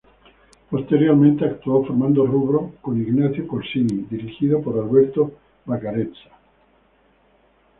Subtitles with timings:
[0.71, 5.31] Posteriormente actuó formando rubro con Ignacio Corsini, dirigidos por Alberto
[5.65, 6.31] Vacarezza.